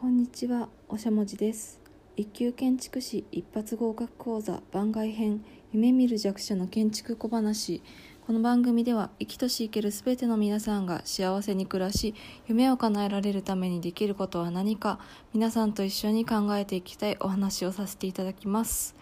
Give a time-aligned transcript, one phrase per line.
[0.00, 1.80] こんにちは、おしゃもじです。
[2.16, 7.82] 一級建築士一発合格講座番外編夢見る弱者の建築小話。
[8.24, 12.14] この番組では生きとし生けるすべての皆さんが幸せに暮らし
[12.46, 15.00] 夢を叶えられるためにできることは何か
[15.34, 18.94] 皆さんと一緒に考えていきたいお話をさせていただきます、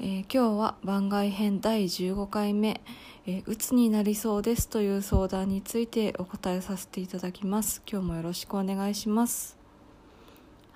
[0.00, 2.82] えー今日は番外編第15回目。
[3.26, 7.80] えーになりそうですという相談についてお答えさせていただきます。
[7.90, 9.55] 今日もよろしくお願いします。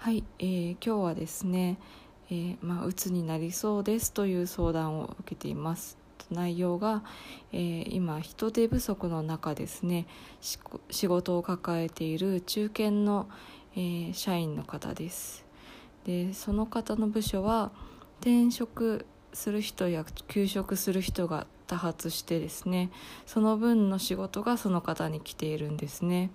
[0.02, 1.76] はい、えー今日はですね、
[2.30, 5.98] えーまあ、うつになりそうですという相談を受けています。
[6.30, 7.02] 内容が、
[7.52, 10.06] えー今人手不足の中ですね
[10.40, 13.28] 仕事を抱えている中堅の、
[13.74, 15.44] えー社員の方です。
[16.06, 17.70] でその方の部署は
[18.20, 22.90] 転職する人や休職する人が多発してですね
[23.26, 26.30] その分の仕事がその方に来ているんですね。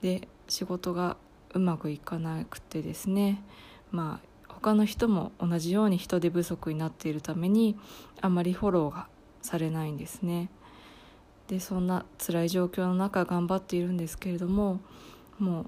[0.00, 1.18] で仕事が
[1.54, 3.42] うまくいかなくてですね
[3.90, 7.76] まあ他の人も同じように人手不足になっているために
[8.20, 9.06] あまりフォローが
[9.40, 10.50] されないんですね。
[11.46, 14.80] でそんな辛い状況の中頑張っているんですけれども
[15.38, 15.66] もう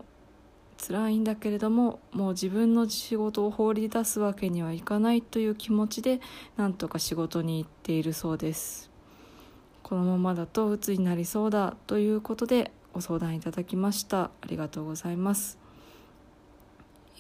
[0.86, 6.20] 辛いんだけれどももう自分の仕事を放り出すわけにはいかないという気持ちで
[6.56, 8.91] なんとか仕事に行っているそうです。
[9.83, 14.25] このままだと鬱になりそうだということでご相談いただきました。
[14.25, 15.58] ありがとうございます、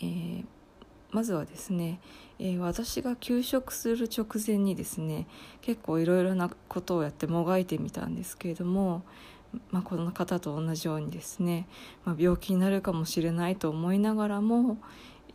[0.00, 0.44] えー
[1.12, 2.00] まずはですね、
[2.38, 5.26] えー私が休職する直前にですね
[5.60, 9.02] 結構いろいろなことをやってもがいてみたんですけれども、
[9.70, 11.66] まあ、この方と同じようにですね、
[12.04, 14.78] まあ、病気になるかもしれないと思いながらも、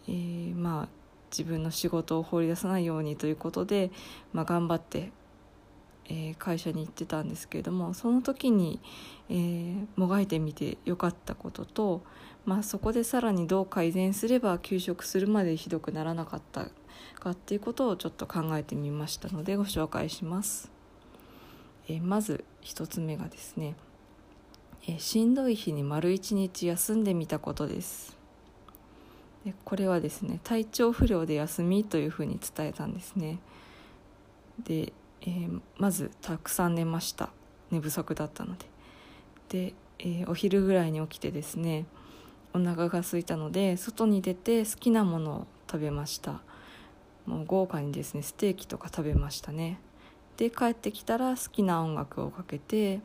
[0.08, 0.88] えーまあ
[1.32, 3.92] 自分の仕事を放り出さないようにということで、
[4.32, 5.12] まあ、頑張って、
[6.06, 8.80] えー会社に行ってたんですけれどもその時に、
[9.30, 12.02] えーもがいてみてよかったことと、
[12.46, 16.68] まあ、そこでさらにどう改善すれば休職するまでひどくならなかった
[17.20, 20.72] かっていうことをちょっと考えてみましたのでご紹介します。
[21.88, 23.76] えまず一つ目がですね、
[24.88, 28.16] えしんどい日に丸一日休んでみたことです。
[29.44, 33.40] でこれはですね体調不良で休みというふうに伝えたんですね。
[34.64, 37.30] で、えーまずたくさん寝ました
[37.72, 38.66] 寝不足だったので。
[39.50, 41.86] で、えーお昼ぐらいに起きてですね
[42.56, 46.42] お腹が空いたので外に出て好きなものを食べました。
[47.26, 49.78] もう豪華にですねステーキとか食べましたね。
[50.38, 53.02] で帰ってきたら好きな音楽をかけて、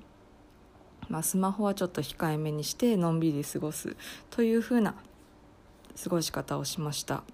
[1.09, 3.97] まあ、スマホはちょっと控えめにしてのんびり過ごす
[4.31, 4.95] というふうな
[6.01, 7.25] 過ごし方をしました。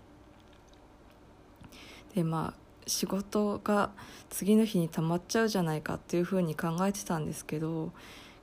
[2.15, 3.91] でまあ仕事が
[4.31, 7.93] 次の日に溜まっちゃうじゃないかっていうふうに考えてたんですけど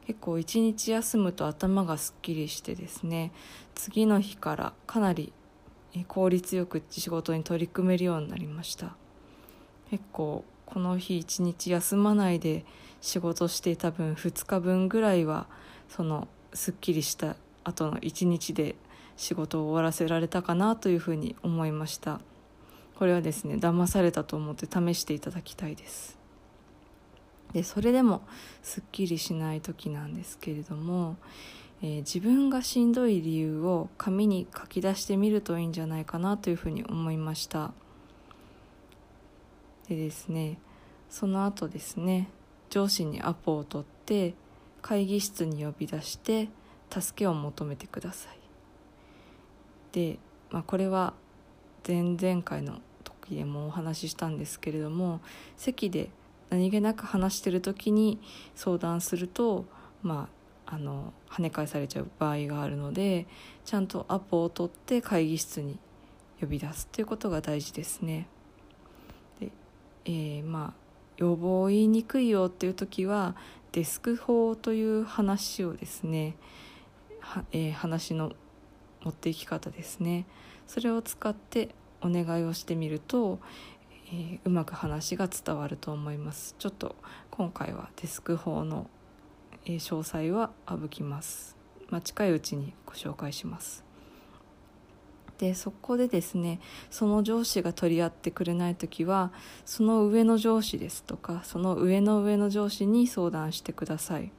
[0.06, 3.32] 結構一日休むと頭がすっきりしてですね
[3.74, 5.32] 次の日からかなり
[6.08, 8.96] 効率よく仕事に取り組めるようになりました。
[9.90, 12.66] 結構この日一日休まないで
[13.00, 15.46] 仕事していた分2日分ぐらいは
[15.88, 18.76] そのすっきりした後の一日で
[19.18, 22.20] 仕事を終わらせられたかなというふうに思いました。
[22.96, 26.23] これはですね騙されたと思って試していただきたいです。
[27.54, 28.22] でそれでも
[28.62, 31.18] すっきりしない時なんですけれども、
[31.82, 37.74] えー自分がしんどい理由を紙に書き出してみるといいんじゃないかなというふうに思いました。
[39.88, 40.58] でですね
[41.10, 42.30] その後ですね
[42.70, 44.34] 上司にアポを取って
[44.82, 46.50] 会議室に呼び出して
[46.90, 48.38] 助けを求めてください。
[49.92, 50.18] で、
[50.50, 51.14] まあ、これは
[51.88, 55.22] 前々回の時でもお話ししたんですけれども
[55.56, 56.10] 席で
[56.54, 58.20] 何気なく話してる時に
[58.54, 59.66] 相談すると
[60.04, 60.30] ま
[60.68, 63.26] ああの跳ね返されちゃう場合があるので
[63.66, 65.80] ちゃんとアポを取って会議室に
[66.40, 68.28] 呼び出すっていうことが大事ですね。
[69.40, 69.52] で、
[70.06, 70.84] えーまあ
[71.18, 73.36] 要望を言いにくいよっていう時は
[73.72, 76.36] デスク法という話をですね
[77.20, 78.34] は、えー話の
[79.04, 80.26] 持っていき方ですね
[80.68, 81.70] それを使って
[82.04, 83.40] お願いをしてみると、
[84.14, 86.56] えーうまく話が伝わると思います。
[86.60, 86.96] ちょっと
[87.32, 88.88] 今回はデスク法の、
[89.66, 91.58] えー詳細は省きます、
[91.90, 93.84] まあ、近いうちにご紹介します。
[95.40, 96.60] でそこでですね
[96.92, 99.32] その上司が取り合ってくれない時は
[99.66, 104.32] その上の上司ですとかその上の上の上司に相談してください。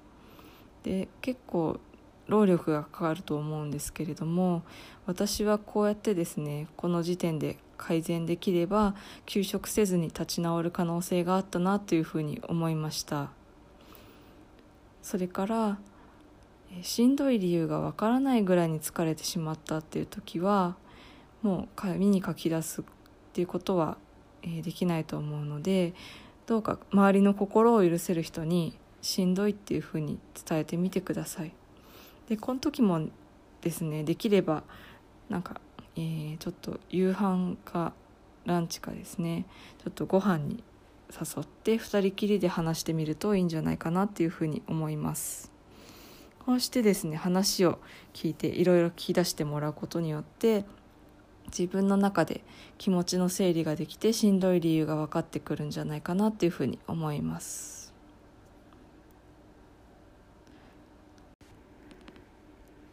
[0.84, 1.80] で結構
[2.28, 4.62] 労力がかかると思うんですけれども
[5.04, 8.94] 私はこうやってですねこの時点で改善できれば
[9.26, 13.30] 休職せずに立ち直る可能性があったなというふうに思いました
[15.02, 15.78] それから
[16.82, 20.76] しんどい理由がわからないぐらいに疲れてしまったっていう時は
[21.42, 22.84] もう紙に書き出すっ
[23.32, 23.98] ていうことは、
[24.42, 25.92] え、できないと思うので
[26.46, 30.18] どうか周りの心を許せる人にしんどいっていうふうに
[30.48, 31.52] 伝えてみてください。
[32.28, 33.08] でこの時も
[33.60, 34.62] ですねできれば
[35.28, 35.60] なんか、
[35.96, 37.92] えー、ちょっと夕飯か
[38.44, 39.46] ランチかですね。
[39.82, 40.62] ちょっとご飯に
[41.10, 45.52] 誘って2人きりで話してみるといいんじゃないかなっていうふうに思います。
[46.44, 47.78] こうしてですね話を
[48.12, 50.66] 聞いていろいろ聞き出してもらうことによって
[51.46, 52.42] 自分の中で
[52.76, 57.94] 気持ちの整理ができてしんどい理由が分かってくるんじゃないかなっていうふうに思います。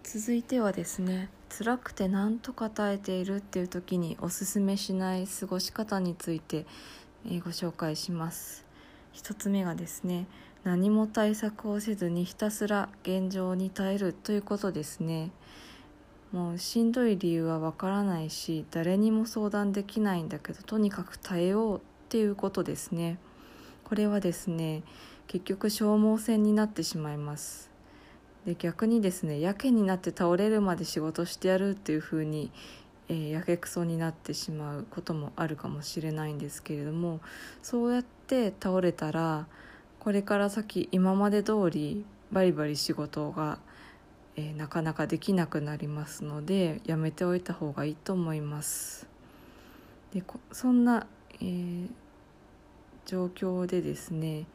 [0.03, 6.65] 続いてはですね辛くて何とか耐えているっていう時におすすめしない過ごし方について
[7.25, 8.65] ご紹介します。
[9.11, 10.27] 一つ目がですね
[10.63, 15.31] 何も対策をせずにひたすら現状に耐えるということですね。
[16.31, 23.19] もうしんどい理由はわからないし誰にも相談できないんだけどとにかく耐えようっていうことですね。
[23.83, 24.83] これはですね
[25.27, 27.70] 結局消耗戦になってしまいます。
[28.45, 32.51] で逆にですねやけになって倒れるまで仕事してやるっていう風に
[33.11, 37.19] えー、やけくそになってしまうこともあるかもしれないんですけれども
[37.61, 39.47] そうやって倒れたら
[39.99, 43.59] これから先今まで通りバリバリ仕事が、
[44.37, 49.07] えー、なかなかできなくなりますのでやめておいた方がいいと思います。
[50.13, 50.23] で
[50.53, 51.05] そんな、
[51.41, 51.89] えー、
[53.05, 54.45] 状況でですね、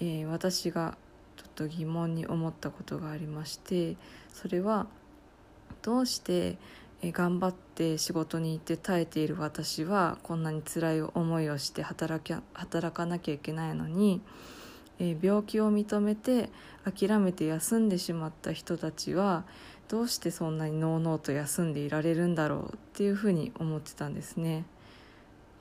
[0.00, 0.96] え、私が
[1.38, 3.96] ちょっと疑問に思ったことがありまして
[4.32, 4.86] それは
[5.82, 6.58] どうして
[7.02, 14.20] 頑張って仕事に行って耐えている私はこんなに辛い思いをして働き働かなきゃいけないのに、
[14.98, 16.50] え病気を認めて
[16.84, 19.44] 諦めて休んでしまった人たちは
[19.88, 24.64] どうしてそんなにのうのうと休んでいられるんだろうっていうふうに思ってたんですね。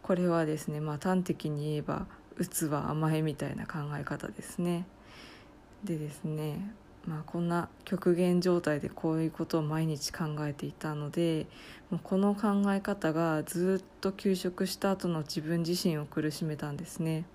[0.02, 2.08] これはですね、まあ、端的に言えば
[2.38, 4.88] 「うつは甘え」みたいな考え方ですね。
[5.84, 6.74] でですね
[7.08, 11.48] まあ、こんな極限状態でこういうことを毎日考えていたので
[11.90, 17.26] もうこの考え方がずっと休職した後の自分自身を苦しめたんですね。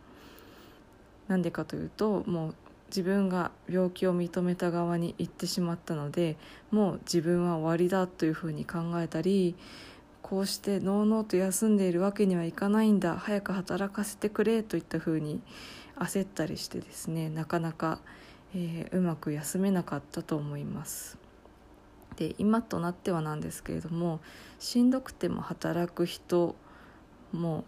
[1.27, 2.55] なんでかというともう
[2.89, 6.37] 自分が病気を認めた側に行ってしまったので
[6.71, 9.55] もう自分は終わりだというふうに考えたり
[10.21, 15.41] こうしてのうのうと休んでいるわけにはいかないんだ早く働かせてくれといったふうに
[15.97, 18.01] 焦ったりしてですねなかなか
[18.55, 21.19] えー、うまく休めなかったと思います
[22.17, 24.21] で今となってはなんですけれども
[24.59, 26.55] しんどくても働く人
[27.33, 27.65] も、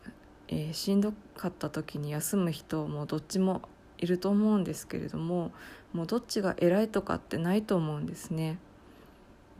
[0.48, 3.62] えー、しんどかった時に休む人もどっちも
[3.98, 5.52] いると思うんですけれども
[5.92, 8.58] もうどっちが偉いとかってないと思うんですね。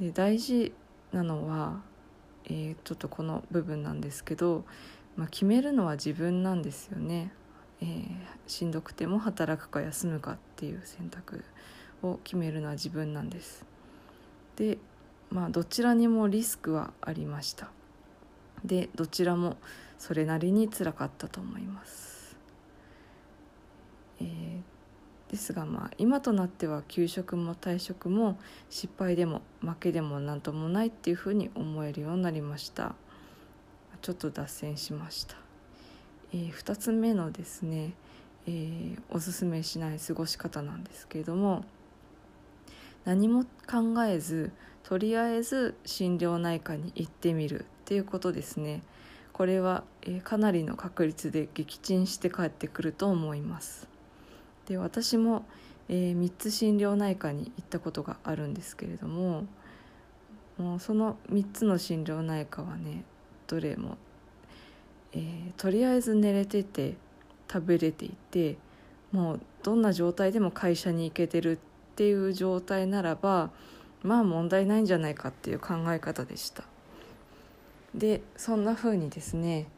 [0.00, 0.72] で大事
[1.12, 1.80] なのは、
[2.44, 4.64] えー、ちょっとこの部分なんですけど、
[5.16, 7.32] まあ、決めるのは自分なんですよね。
[7.80, 8.08] えー、
[8.46, 11.44] しんどくても働くか休むかっていう選択
[12.02, 13.64] を決めるのは自分なんです。
[14.56, 14.78] で
[15.30, 17.68] まあどちらにもリスクはありました。
[18.64, 19.56] でどちらも
[19.98, 22.36] それなりにつらかったと思います、
[24.20, 28.38] えー、ですがまあ今となっては給食も退職も
[28.70, 32.94] 失敗でも負けでも何ともないっていうふうに思えるようになりました。
[34.00, 35.44] ちょっと脱線しました。
[36.34, 37.93] えー、2つ目のですね、
[38.48, 41.64] えー、おすすめしない過ごし方なんですけれども
[43.05, 44.50] 何も考えず
[44.82, 48.82] とりあえず心療内科に行ってみるっていうことですね。
[49.32, 53.88] これは、えー、かなりの確率で撃沈して帰ってくると思います。
[54.67, 55.44] で私も、
[55.88, 59.44] えー、3つ心療内科に行ったことがあるんですけれども
[60.58, 63.05] もうその3つの心療内科はね
[63.46, 63.98] どれも
[65.14, 66.94] えー、とりあえず寝れてて
[67.50, 68.56] 食べれていて
[69.12, 71.58] もうどんな状態でも会社に行けてるっ
[71.94, 73.50] ていう状態ならば
[74.02, 76.64] まあ問題ないんじゃないかっていう考え方でした。
[77.94, 79.68] でそんな風にですね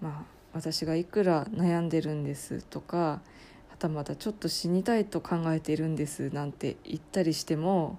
[0.00, 3.20] まあ私がいくら悩んでるんですとかは
[3.78, 7.98] たまたちょっと死にたいと考えているんですなんて言ったりしても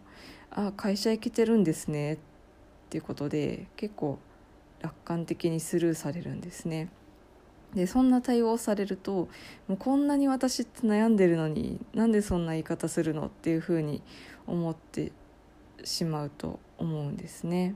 [0.49, 2.17] あ会社行けてるんですねっ
[2.89, 4.17] ていうことで結構
[4.83, 6.89] 楽観的にスルーされるんですね。
[7.73, 9.29] でそんな対応をされると
[9.67, 14.03] もうこんなに私って悩んでるのになんでそんな言い方するのっていうふうに
[14.45, 15.11] 思って
[15.83, 17.73] しまうと思うんですね。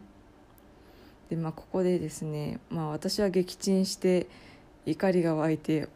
[1.30, 4.28] でまあここでですね、まあ、私は撃沈して
[4.86, 5.90] 怒りが湧いて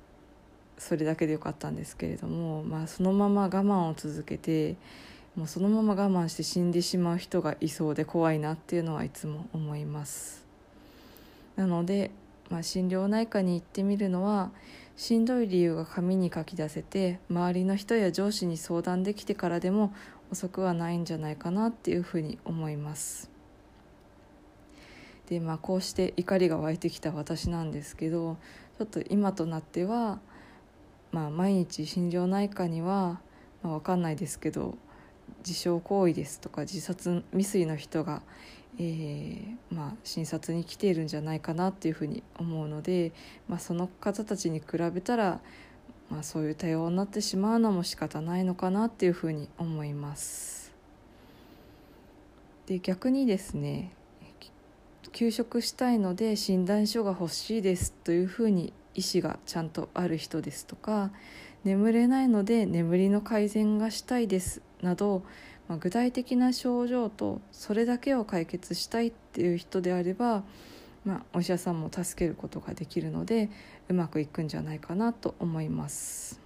[0.77, 4.75] それだけでよかったんですけれども、まあ、そのまま我慢を続けて
[5.36, 10.50] もうそのまま我慢して死んでしまう人がいそうで怖いなっていうのはいつも思います。
[11.62, 12.10] なので、
[12.50, 14.50] まあ、心療内科に行ってみるのは
[14.98, 19.94] しんどい理由が紙に書き出せて周りの人や上司に相談できてからでも
[20.32, 23.30] 遅くはないんじゃないかなっていうふうに思います。
[25.30, 28.38] でまあこうして怒りが湧いてきた私なんですけど
[28.80, 30.20] ちょっと今となっては、
[31.12, 33.22] まあ、毎日心療内科には、
[33.62, 34.80] まあ、分かんないですけど
[35.46, 38.24] 自傷行為ですとか自殺未遂の人が
[38.80, 43.12] えー、まあ、診察に来ているんじゃないかなっていうふうに思うので、
[43.48, 45.42] まあ、その方たちに比べたら、
[46.10, 50.74] まあ、そういう対応になってしまうのも仕方ないのかなっていうふうに思います。
[52.68, 53.92] で逆にですね
[55.12, 61.12] 休職したいので診断書が欲しいですというふうに意思がちゃんとある人ですとか
[61.63, 65.24] 眠れないので眠りの改善がしたいですなど
[65.72, 70.44] まあ、具体的な症状とそれだけを解決したいっていう人であれば、
[71.06, 73.50] まあ、お医者さんも助けることができるので
[73.88, 76.42] うまくいくんじゃないかなと思います。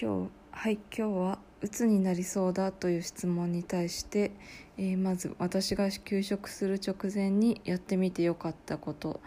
[0.00, 4.30] 今日はい今日はうつになりそうだという質問に対して、
[4.78, 9.20] えー、まず私が休職する直前にやってみてよかったこと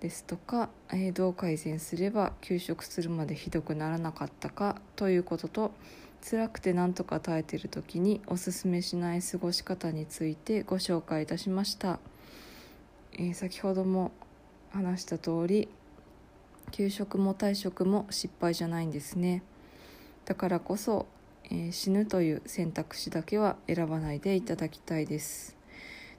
[0.00, 5.72] ですとか、えー、どう改善すれば休職するまでひどくならなかったかということと
[6.22, 11.98] 辛くて何とか耐えてる時におすすめしない過ごし方についてご紹介いたしました、
[13.14, 14.12] えー、先ほども
[14.70, 15.68] 話した通り
[16.70, 19.42] 給食も退職も失敗じゃないんですね。
[20.24, 21.06] だからこそ、
[21.44, 25.56] えー、死ぬという選択肢だけは選ばないでいただきたいです。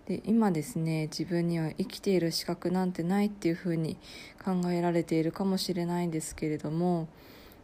[0.07, 3.97] で今ですね自分には生きている資格なんてないっていうふうに
[4.43, 7.07] 考えられているかもしれないんですけれども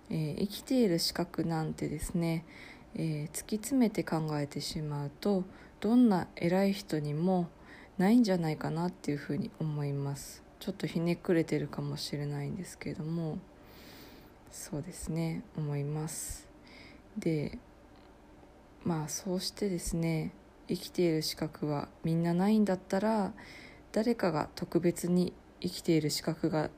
[0.10, 2.46] えー、生きている資格なんてですね、
[2.96, 5.44] えー、突き詰めて考えてしまうと
[5.80, 7.50] どんな偉い人にも
[7.98, 10.44] ないんじゃないかなっていうふうに思います。
[10.60, 13.38] ちょっとひねくれてるかもしれないんですけれども
[14.52, 16.48] そうですね思います。
[17.18, 17.58] で
[18.84, 20.32] まあそうしてですね
[20.68, 23.34] 生きている資格はみんなないんだったら
[23.92, 26.70] 誰かが特別に生きている資格が、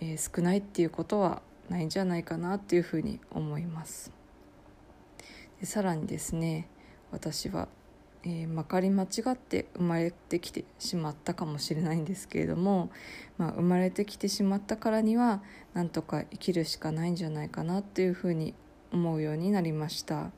[0.00, 4.12] えー、少ないっていうことはないんじゃないかなっていうふうに思います。
[5.60, 6.68] でさらにですね
[7.12, 7.68] 私は、
[8.24, 12.90] えー、まかり間違って生まれてきてしまったかもしれないんですけれども、
[13.38, 18.54] まあ、生まれてきてしまったからにはなんとか生きるしかないんじゃないかなっていうふうに
[18.92, 20.32] 思うようになりました。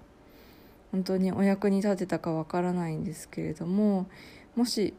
[0.93, 4.11] 本当にお役に立てたかわからないんですけれども
[4.55, 4.93] もし、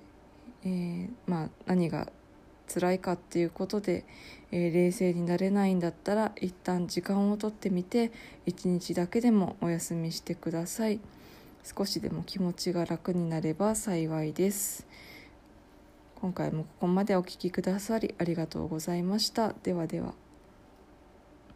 [0.64, 2.12] えー、まあ、何が
[2.68, 4.06] 辛いかっていうことで、
[4.52, 8.12] えー、冷静になれないんだったら一旦時間をとってみて
[8.46, 11.00] 一日だけでもお休みしてください。
[11.64, 14.86] 少しでも気持ちが楽になれば幸いです。
[16.16, 19.54] 今回もここまでお聴きくださりありがとうございました。
[19.64, 20.23] ではでは。